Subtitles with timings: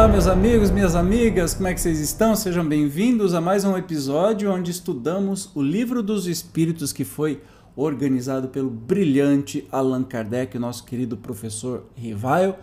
[0.00, 2.34] Olá, meus amigos, minhas amigas, como é que vocês estão?
[2.34, 7.42] Sejam bem-vindos a mais um episódio onde estudamos o Livro dos Espíritos que foi
[7.76, 12.54] organizado pelo brilhante Allan Kardec, nosso querido professor Rivail,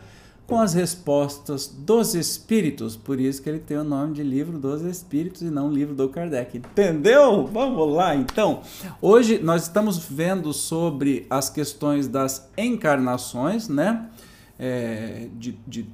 [0.48, 2.96] com as respostas dos Espíritos.
[2.96, 6.10] Por isso que ele tem o nome de Livro dos Espíritos e não Livro do
[6.10, 6.58] Kardec.
[6.58, 7.46] Entendeu?
[7.46, 8.62] Vamos lá, então.
[9.00, 14.10] Hoje nós estamos vendo sobre as questões das encarnações, né?
[14.58, 15.88] É, de, de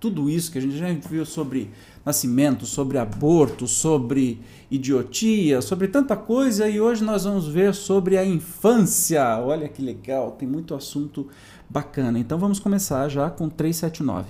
[0.00, 1.70] tudo isso que a gente já viu sobre
[2.04, 8.24] nascimento, sobre aborto, sobre idiotia, sobre tanta coisa, e hoje nós vamos ver sobre a
[8.24, 9.38] infância.
[9.38, 11.28] Olha que legal, tem muito assunto
[11.68, 12.18] bacana.
[12.18, 14.28] Então vamos começar já com 379.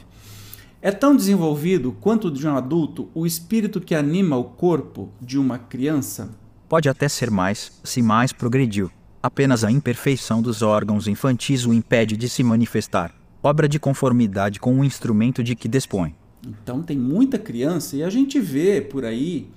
[0.80, 5.58] É tão desenvolvido quanto de um adulto o espírito que anima o corpo de uma
[5.58, 6.30] criança?
[6.68, 8.90] Pode até ser mais, se mais progrediu.
[9.20, 14.78] Apenas a imperfeição dos órgãos infantis o impede de se manifestar obra de conformidade com
[14.78, 16.14] o instrumento de que dispõe.
[16.46, 19.50] Então tem muita criança e a gente vê por aí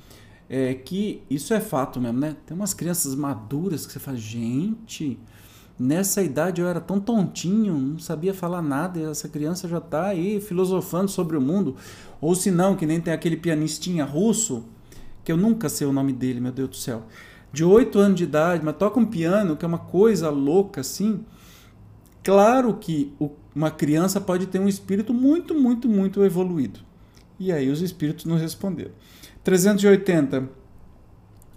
[0.49, 2.35] é, que isso é fato mesmo, né?
[2.45, 5.17] Tem umas crianças maduras que você fala, gente,
[5.79, 10.07] nessa idade eu era tão tontinho, não sabia falar nada e essa criança já está
[10.07, 11.75] aí filosofando sobre o mundo.
[12.19, 14.65] Ou se não, que nem tem aquele pianistinha russo,
[15.23, 17.03] que eu nunca sei o nome dele, meu Deus do céu.
[17.53, 21.23] De 8 anos de idade, mas toca um piano, que é uma coisa louca assim.
[22.23, 26.79] Claro que o uma criança pode ter um espírito muito, muito, muito evoluído.
[27.39, 28.91] E aí os espíritos nos responderam.
[29.43, 30.49] 380.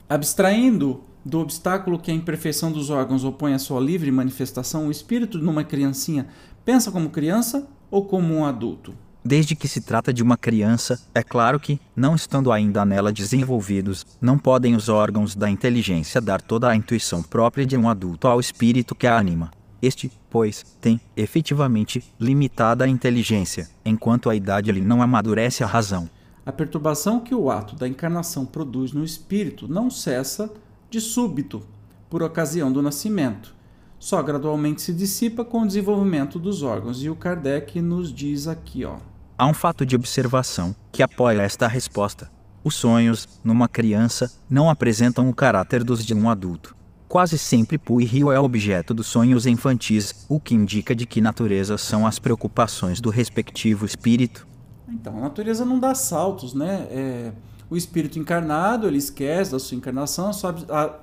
[0.08, 5.38] Abstraindo do obstáculo que a imperfeição dos órgãos opõe à sua livre manifestação, o espírito
[5.38, 6.26] numa criancinha
[6.64, 8.94] pensa como criança ou como um adulto?
[9.26, 14.04] Desde que se trata de uma criança, é claro que, não estando ainda nela desenvolvidos,
[14.20, 18.38] não podem os órgãos da inteligência dar toda a intuição própria de um adulto ao
[18.38, 19.50] espírito que a anima.
[19.84, 26.08] Este, pois, tem, efetivamente, limitada a inteligência, enquanto a idade lhe não amadurece a razão.
[26.46, 30.50] A perturbação que o ato da encarnação produz no espírito não cessa
[30.88, 31.62] de súbito,
[32.08, 33.54] por ocasião do nascimento.
[33.98, 37.02] Só gradualmente se dissipa com o desenvolvimento dos órgãos.
[37.02, 38.96] E o Kardec nos diz aqui, ó.
[39.36, 42.30] Há um fato de observação que apoia esta resposta.
[42.62, 46.74] Os sonhos, numa criança, não apresentam o caráter dos de um adulto.
[47.14, 51.78] Quase sempre Pui Rio é objeto dos sonhos infantis, o que indica de que natureza
[51.78, 54.44] são as preocupações do respectivo espírito.
[54.88, 56.88] Então, a natureza não dá saltos, né?
[56.90, 57.32] É,
[57.70, 60.32] o espírito encarnado, ele esquece da sua encarnação,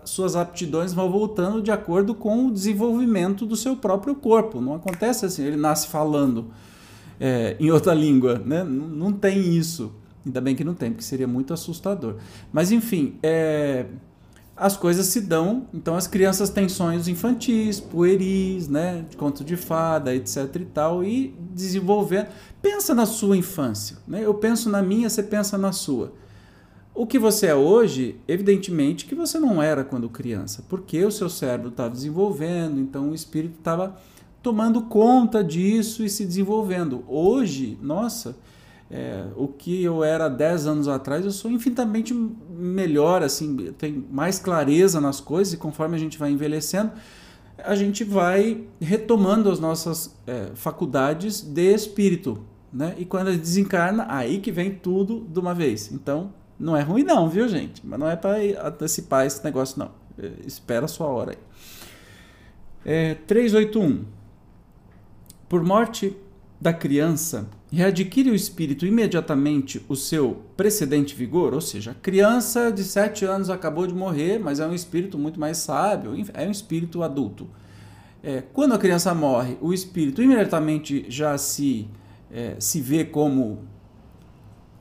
[0.03, 4.59] suas aptidões vão voltando de acordo com o desenvolvimento do seu próprio corpo.
[4.59, 6.47] Não acontece assim, ele nasce falando
[7.21, 8.65] é, em outra língua, né?
[8.65, 9.93] Não, não tem isso.
[10.25, 12.17] Ainda bem que não tem, porque seria muito assustador.
[12.51, 13.85] Mas, enfim, é
[14.61, 15.65] as coisas se dão.
[15.73, 21.03] Então as crianças têm sonhos infantis, pueris, né, de conto de fada, etc e tal,
[21.03, 22.27] e desenvolvendo.
[22.61, 24.23] Pensa na sua infância, né?
[24.23, 26.13] Eu penso na minha, você pensa na sua.
[26.93, 31.27] O que você é hoje, evidentemente que você não era quando criança, porque o seu
[31.27, 33.97] cérebro estava desenvolvendo, então o espírito estava
[34.43, 37.03] tomando conta disso e se desenvolvendo.
[37.07, 38.37] Hoje, nossa,
[38.91, 44.37] é, o que eu era 10 anos atrás, eu sou infinitamente melhor, assim, tenho mais
[44.37, 46.91] clareza nas coisas e conforme a gente vai envelhecendo,
[47.57, 52.43] a gente vai retomando as nossas é, faculdades de espírito,
[52.73, 52.93] né?
[52.97, 55.91] E quando desencarna, aí que vem tudo de uma vez.
[55.91, 57.85] Então, não é ruim não, viu, gente?
[57.85, 59.91] Mas não é para antecipar esse negócio, não.
[60.17, 61.37] É, espera a sua hora aí.
[62.83, 64.03] É, 381.
[65.47, 66.17] Por morte
[66.59, 72.83] da criança readquire o espírito imediatamente o seu precedente vigor, ou seja, a criança de
[72.83, 77.01] 7 anos acabou de morrer, mas é um espírito muito mais sábio, é um espírito
[77.01, 77.47] adulto.
[78.21, 81.87] É, quando a criança morre, o espírito imediatamente já se,
[82.29, 83.59] é, se vê como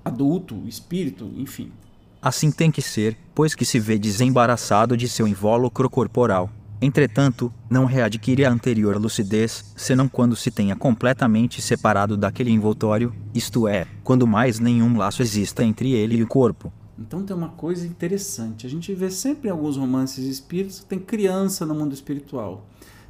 [0.05, 1.73] adulto, espírito, enfim.
[2.21, 6.51] Assim tem que ser, pois que se vê desembaraçado de seu invólucro corporal
[6.83, 13.69] Entretanto, não readquire a anterior lucidez, senão quando se tenha completamente separado daquele envoltório, isto
[13.69, 16.73] é, quando mais nenhum laço exista entre ele e o corpo.
[16.99, 18.67] Então tem uma coisa interessante.
[18.67, 22.67] A gente vê sempre em alguns romances espíritas tem criança no mundo espiritual.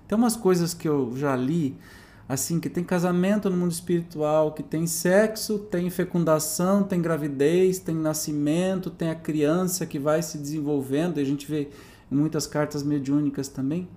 [0.08, 1.76] Tem umas coisas que eu já li
[2.28, 7.92] assim, que tem casamento no mundo espiritual, que tem sexo, tem fecundação, tem gravidez, tem
[7.92, 11.70] nascimento, tem a criança que vai se desenvolvendo, e a gente vê
[12.10, 13.88] muitas cartas mediúnicas também.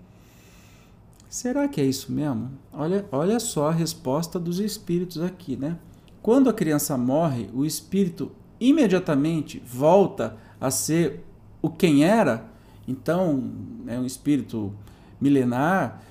[1.30, 2.51] Será que é isso mesmo?
[2.71, 5.80] Olha, olha só a resposta dos espíritos aqui, né?
[6.21, 11.24] Quando a criança morre, o espírito imediatamente volta a ser
[11.62, 12.45] o quem era,
[12.88, 13.51] então
[13.88, 14.74] é um espírito
[15.19, 16.04] milenar,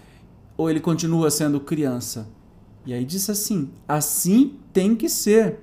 [0.56, 2.28] ou ele continua sendo criança?
[2.84, 5.60] E aí diz assim: assim tem que ser.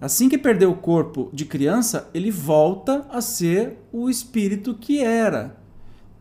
[0.00, 5.61] Assim que perder o corpo de criança, ele volta a ser o espírito que era.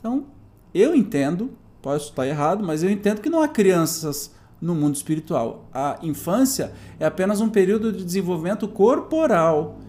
[0.02, 0.26] Então,
[0.74, 5.70] eu entendo, posso estar errado, mas eu entendo que não há crianças no mundo espiritual.
[5.72, 9.80] A infância é apenas um período de desenvolvimento corporal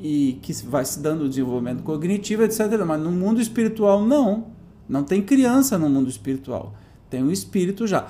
[0.00, 2.60] e que vai se dando o desenvolvimento cognitivo, etc.
[2.86, 4.46] Mas no mundo espiritual, não.
[4.88, 6.74] Não tem criança no mundo espiritual.
[7.10, 8.06] Tem um espírito já.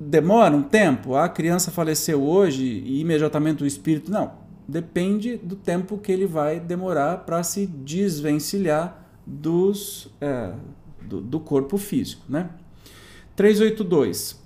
[0.00, 1.14] Demora um tempo?
[1.14, 4.10] A criança faleceu hoje e imediatamente o espírito.
[4.10, 4.32] Não.
[4.66, 10.54] Depende do tempo que ele vai demorar para se desvencilhar dos, é,
[11.02, 12.24] do, do corpo físico.
[12.28, 12.50] Né?
[13.36, 14.42] 382.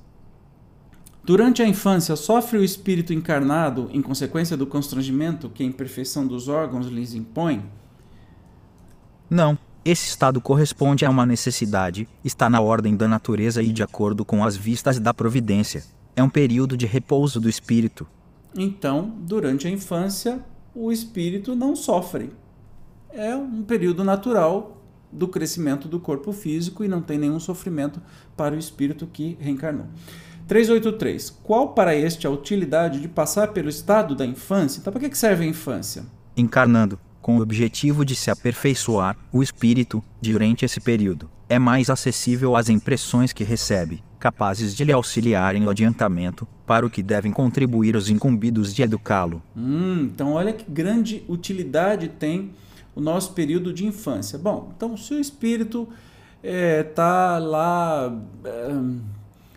[1.24, 6.48] Durante a infância, sofre o espírito encarnado em consequência do constrangimento que a imperfeição dos
[6.48, 7.62] órgãos lhes impõe?
[9.28, 9.58] Não.
[9.84, 14.44] Esse estado corresponde a uma necessidade, está na ordem da natureza e de acordo com
[14.44, 15.84] as vistas da providência.
[16.16, 18.06] É um período de repouso do espírito.
[18.56, 22.30] Então, durante a infância, o espírito não sofre.
[23.10, 28.00] É um período natural do crescimento do corpo físico e não tem nenhum sofrimento
[28.36, 29.86] para o espírito que reencarnou.
[30.46, 31.30] 383.
[31.42, 34.80] Qual para este a utilidade de passar pelo estado da infância?
[34.80, 36.04] Então, para que serve a infância?
[36.36, 42.56] Encarnando com o objetivo de se aperfeiçoar, o espírito, durante esse período, é mais acessível
[42.56, 47.96] às impressões que recebe, capazes de lhe auxiliarem no adiantamento, para o que devem contribuir
[47.96, 49.42] os incumbidos de educá-lo.
[49.54, 52.52] Hum, então, olha que grande utilidade tem
[52.98, 54.36] o nosso período de infância.
[54.36, 55.88] Bom, então, se o espírito
[56.42, 58.20] está é, lá.
[58.44, 59.08] É,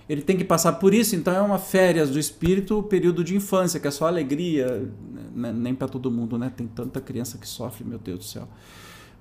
[0.08, 3.36] ele tem que passar por isso, então é uma férias do espírito, o período de
[3.36, 4.92] infância, que é só alegria,
[5.34, 5.52] né?
[5.54, 6.52] nem para todo mundo, né?
[6.56, 8.48] Tem tanta criança que sofre, meu Deus do céu.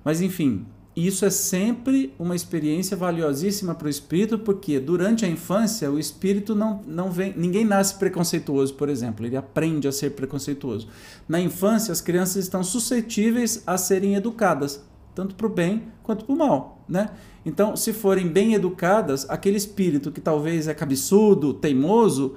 [0.03, 0.65] Mas enfim,
[0.95, 6.53] isso é sempre uma experiência valiosíssima para o espírito, porque durante a infância o espírito
[6.53, 7.33] não, não vem.
[7.37, 10.89] Ninguém nasce preconceituoso, por exemplo, ele aprende a ser preconceituoso.
[11.29, 14.83] Na infância, as crianças estão suscetíveis a serem educadas,
[15.15, 16.83] tanto para o bem quanto para o mal.
[16.89, 17.09] Né?
[17.45, 22.35] Então, se forem bem educadas, aquele espírito que talvez é cabeçudo, teimoso,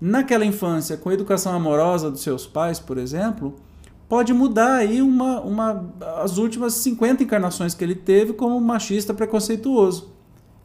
[0.00, 3.54] naquela infância, com a educação amorosa dos seus pais, por exemplo,
[4.12, 10.12] pode mudar aí uma, uma, as últimas 50 encarnações que ele teve como machista preconceituoso.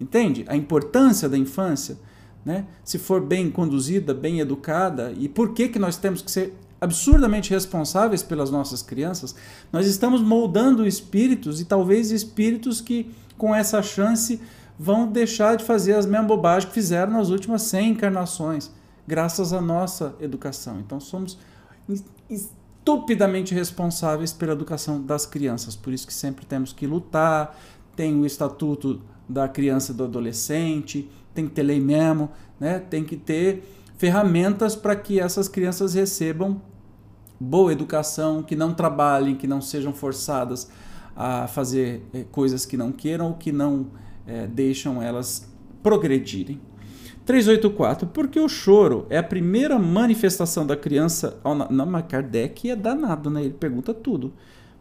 [0.01, 0.43] Entende?
[0.49, 1.97] A importância da infância,
[2.43, 2.65] né?
[2.83, 7.49] se for bem conduzida, bem educada, e por que, que nós temos que ser absurdamente
[7.49, 9.33] responsáveis pelas nossas crianças,
[9.71, 14.41] nós estamos moldando espíritos e talvez espíritos que com essa chance,
[14.77, 18.69] vão deixar de fazer as mesmas bobagens que fizeram nas últimas 100 encarnações,
[19.07, 20.81] graças à nossa educação.
[20.81, 21.37] Então, somos
[22.87, 27.59] estupidamente responsáveis pela educação das crianças, por isso que sempre temos que lutar.
[27.97, 32.79] Tem o estatuto da criança e do adolescente, tem que ter lei mesmo, né?
[32.79, 33.61] tem que ter
[33.97, 36.61] ferramentas para que essas crianças recebam
[37.37, 40.69] boa educação, que não trabalhem, que não sejam forçadas
[41.13, 43.87] a fazer é, coisas que não queiram ou que não
[44.25, 45.45] é, deixam elas
[45.83, 46.61] progredirem.
[47.27, 51.37] 384, porque o choro é a primeira manifestação da criança.
[51.69, 53.41] Não, mas Kardec é danado, né?
[53.41, 54.31] Ele pergunta tudo.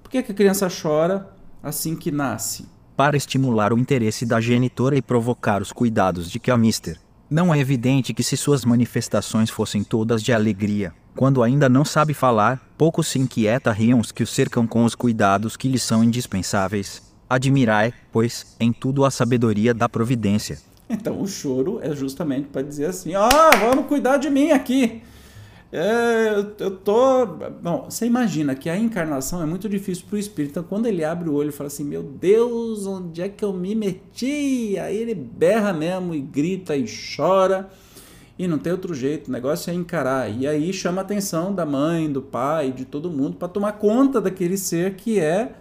[0.01, 1.29] Por que, que a criança chora
[1.61, 2.69] assim que nasce?
[2.97, 7.01] Para estimular o interesse da genitora e provocar os cuidados de que a mister.
[7.29, 12.15] Não é evidente que se suas manifestações fossem todas de alegria, quando ainda não sabe
[12.15, 16.05] falar, pouco se inquieta riam os que o cercam com os cuidados que lhe são
[16.05, 17.03] indispensáveis.
[17.29, 20.61] Admirai, pois, em tudo a sabedoria da providência.
[20.89, 25.03] Então o choro é justamente para dizer assim: ah, vamos cuidar de mim aqui.
[25.73, 27.27] É, eu tô.
[27.27, 30.53] Bom, você imagina que a encarnação é muito difícil para o espírito.
[30.53, 33.53] Então, quando ele abre o olho e fala assim: Meu Deus, onde é que eu
[33.53, 34.79] me meti?
[34.79, 37.69] Aí ele berra mesmo e grita e chora.
[38.39, 40.31] E não tem outro jeito, o negócio é encarar.
[40.31, 44.21] E aí chama a atenção da mãe, do pai, de todo mundo para tomar conta
[44.21, 45.53] daquele ser que é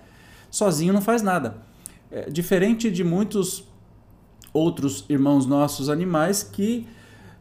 [0.51, 1.57] sozinho não faz nada.
[2.11, 3.65] É, diferente de muitos
[4.55, 6.87] outros irmãos nossos animais que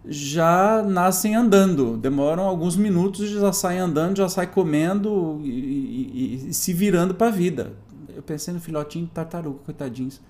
[0.07, 6.49] já nascem andando, demoram alguns minutos e já saem andando, já saem comendo e, e,
[6.49, 7.73] e se virando para a vida.
[8.15, 10.21] Eu pensei no filhotinho de tartaruga, coitadinhos.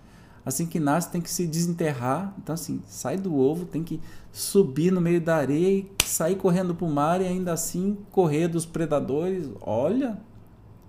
[0.46, 2.34] Assim que nasce, tem que se desenterrar.
[2.38, 3.98] Então, assim, sai do ovo, tem que
[4.30, 8.46] subir no meio da areia e sair correndo para o mar e ainda assim correr
[8.46, 9.48] dos predadores.
[9.62, 10.18] Olha,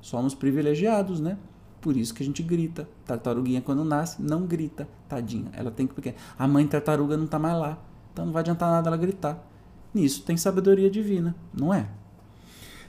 [0.02, 1.38] somos privilegiados, né?
[1.86, 2.90] Por isso que a gente grita.
[3.06, 5.52] Tartaruguinha, quando nasce, não grita, tadinha.
[5.54, 5.94] Ela tem que.
[5.94, 7.78] Porque a mãe tartaruga não está mais lá.
[8.12, 9.48] Então não vai adiantar nada ela gritar.
[9.94, 11.88] Nisso tem sabedoria divina, não é?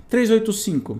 [0.09, 0.99] 385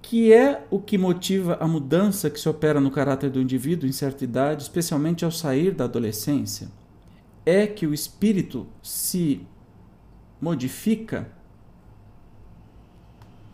[0.00, 3.92] que é o que motiva a mudança que se opera no caráter do indivíduo em
[3.92, 6.68] certa idade, especialmente ao sair da adolescência,
[7.44, 9.44] é que o espírito se
[10.40, 11.28] modifica.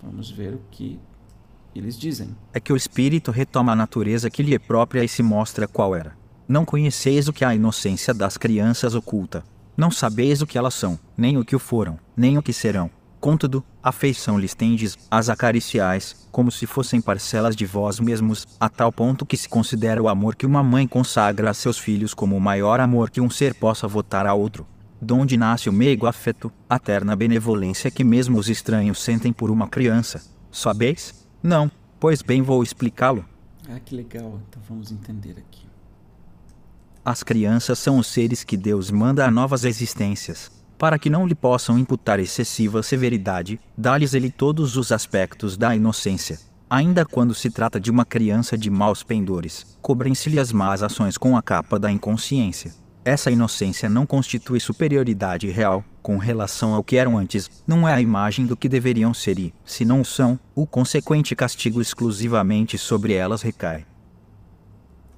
[0.03, 0.99] Vamos ver o que
[1.79, 2.37] eles dizem.
[2.53, 5.95] É que o espírito retoma a natureza que lhe é própria e se mostra qual
[5.95, 6.17] era.
[6.47, 9.45] Não conheceis o que a inocência das crianças oculta.
[9.77, 12.91] Não sabeis o que elas são, nem o que o foram, nem o que serão
[13.21, 18.93] Contudo, afeição lhes tendes, as acariciais, como se fossem parcelas de vós mesmos, a tal
[18.93, 22.41] ponto que se considera o amor que uma mãe consagra a seus filhos como o
[22.41, 24.67] maior amor que um ser possa votar a outro.
[25.01, 29.69] Donde nasce o meigo afeto, a terna benevolência que mesmo os estranhos sentem por uma
[29.69, 30.23] criança.
[30.51, 31.28] Sabeis?
[31.43, 33.25] Não, pois bem vou explicá-lo.
[33.69, 34.41] Ah, que legal.
[34.49, 35.67] Então vamos entender aqui.
[37.05, 41.35] As crianças são os seres que Deus manda a novas existências para que não lhe
[41.35, 46.39] possam imputar excessiva severidade, dá-lhes ele todos os aspectos da inocência.
[46.71, 51.37] Ainda quando se trata de uma criança de maus pendores, cobrem-se-lhe as más ações com
[51.37, 52.73] a capa da inconsciência.
[53.05, 58.01] Essa inocência não constitui superioridade real, com relação ao que eram antes, não é a
[58.01, 63.43] imagem do que deveriam ser e, se não são, o consequente castigo exclusivamente sobre elas
[63.43, 63.85] recai.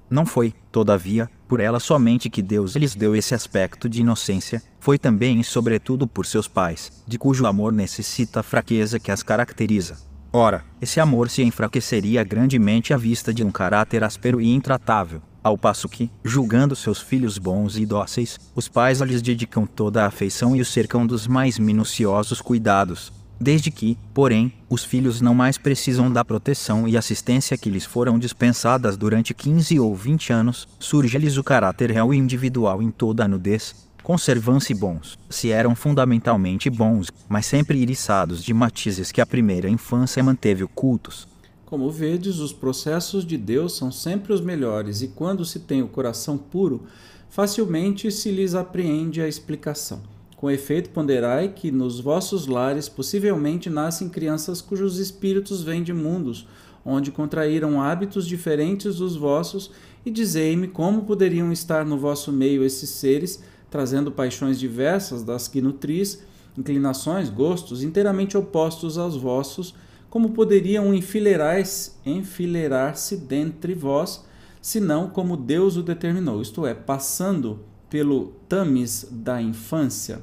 [0.09, 4.99] Não foi, todavia, por ela somente que Deus lhes deu esse aspecto de inocência, foi
[4.99, 9.97] também e sobretudo por seus pais, de cujo amor necessita a fraqueza que as caracteriza.
[10.33, 15.57] Ora, esse amor se enfraqueceria grandemente à vista de um caráter áspero e intratável, ao
[15.57, 20.55] passo que, julgando seus filhos bons e dóceis, os pais lhes dedicam toda a afeição
[20.55, 26.11] e os cercam dos mais minuciosos cuidados, desde que, porém, os filhos não mais precisam
[26.11, 31.43] da proteção e assistência que lhes foram dispensadas durante 15 ou 20 anos, surge-lhes o
[31.43, 37.45] caráter real e individual em toda a nudez, conservam-se bons, se eram fundamentalmente bons, mas
[37.45, 41.30] sempre iriçados de matizes que a primeira infância manteve ocultos.
[41.71, 45.87] Como vedes, os processos de Deus são sempre os melhores, e quando se tem o
[45.87, 46.81] coração puro,
[47.29, 50.01] facilmente se lhes apreende a explicação.
[50.35, 56.45] Com efeito, ponderai que nos vossos lares possivelmente nascem crianças cujos espíritos vêm de mundos,
[56.85, 59.71] onde contraíram hábitos diferentes dos vossos,
[60.05, 65.61] e dizei-me como poderiam estar no vosso meio esses seres, trazendo paixões diversas das que
[65.61, 66.21] nutris,
[66.57, 69.73] inclinações, gostos inteiramente opostos aos vossos,
[70.11, 74.25] como poderiam enfileirar-se enfileirar dentre vós,
[74.61, 80.21] senão como Deus o determinou, isto é, passando pelo tamis da infância.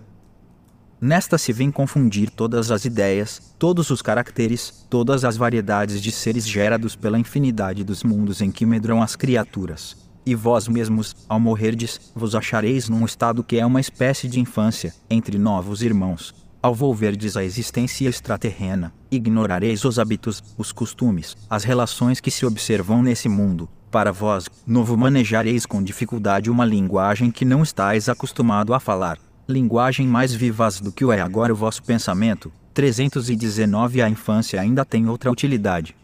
[1.01, 6.47] Nesta se vem confundir todas as ideias, todos os caracteres, todas as variedades de seres
[6.47, 9.97] gerados pela infinidade dos mundos em que medram as criaturas.
[10.27, 14.93] E vós mesmos, ao morrerdes, vos achareis num estado que é uma espécie de infância,
[15.09, 16.35] entre novos irmãos.
[16.69, 23.03] Ao volverdes a existência extraterrena, ignorareis os hábitos, os costumes, as relações que se observam
[23.03, 23.67] nesse mundo.
[23.91, 30.07] Para vós, novo manejareis com dificuldade uma linguagem que não estáis acostumado a falar linguagem
[30.07, 32.53] mais vivaz do que o é agora o vosso pensamento.
[32.75, 35.97] 319 A infância ainda tem outra utilidade.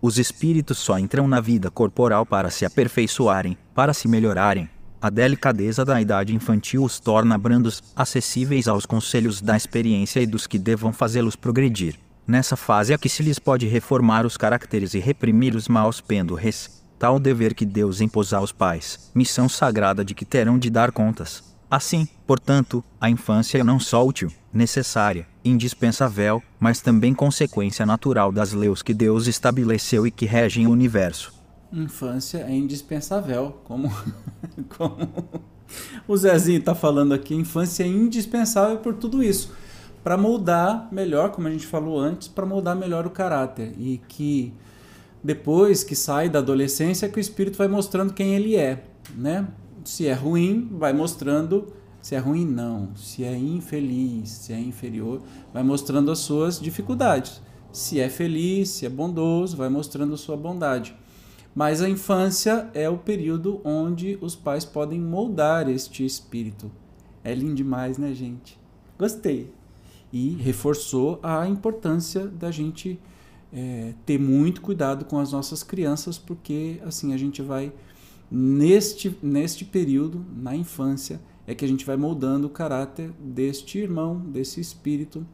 [0.00, 4.70] Os espíritos só entram na vida corporal para se aperfeiçoarem, para se melhorarem.
[5.04, 10.46] A delicadeza da idade infantil os torna brandos, acessíveis aos conselhos da experiência e dos
[10.46, 11.96] que devam fazê-los progredir.
[12.26, 16.82] Nessa fase é que se lhes pode reformar os caracteres e reprimir os maus pendores
[16.98, 21.54] tal dever que Deus impôs aos pais, missão sagrada de que terão de dar contas.
[21.70, 28.54] Assim, portanto, a infância é não só útil, necessária, indispensável, mas também consequência natural das
[28.54, 31.43] leis que Deus estabeleceu e que regem o universo.
[31.74, 33.90] Infância é indispensável, como,
[34.78, 35.08] como
[36.06, 39.52] o Zezinho está falando aqui, infância é indispensável por tudo isso,
[40.02, 44.52] para moldar melhor, como a gente falou antes, para moldar melhor o caráter e que
[45.22, 48.84] depois que sai da adolescência que o espírito vai mostrando quem ele é,
[49.16, 49.48] né?
[49.84, 55.22] Se é ruim, vai mostrando se é ruim não, se é infeliz, se é inferior,
[55.52, 57.40] vai mostrando as suas dificuldades.
[57.72, 60.94] Se é feliz, se é bondoso, vai mostrando a sua bondade.
[61.54, 66.70] Mas a infância é o período onde os pais podem moldar este espírito.
[67.22, 68.58] É lindo demais, né, gente?
[68.98, 69.52] Gostei.
[70.12, 72.98] E reforçou a importância da gente
[73.52, 77.72] é, ter muito cuidado com as nossas crianças, porque assim a gente vai,
[78.28, 84.18] neste, neste período, na infância, é que a gente vai moldando o caráter deste irmão,
[84.18, 85.24] desse espírito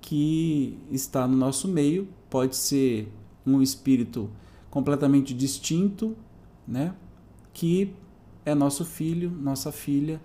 [0.00, 2.08] que está no nosso meio.
[2.28, 3.08] Pode ser
[3.46, 4.28] um espírito
[4.74, 6.16] completamente distinto,
[6.66, 6.92] né?
[7.52, 7.94] que
[8.44, 10.20] é nosso filho, nossa filha,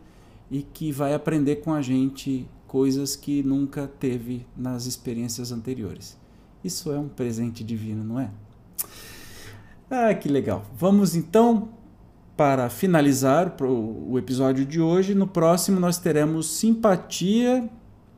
[0.50, 6.18] e que vai aprender com a gente coisas que nunca teve nas experiências anteriores.
[6.64, 8.32] Isso é um presente divino, não é?
[9.88, 10.66] Ah, que legal.
[10.76, 11.70] Vamos então
[12.36, 15.14] para finalizar o episódio de hoje.
[15.14, 17.70] No próximo nós teremos simpatia.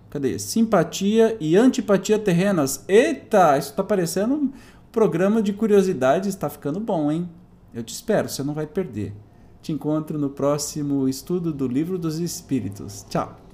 [0.10, 0.40] Cadê?
[0.40, 2.86] Simpatia e antipatia terrenas.
[2.88, 4.54] Eita, isso está parecendo
[4.92, 6.30] programa de curiosidades.
[6.30, 7.30] Está ficando bom, hein?
[7.74, 9.14] Eu te espero, você não vai perder.
[9.62, 13.06] Te encontro no próximo estudo do Livro dos Espíritos.
[13.10, 13.51] Tchau!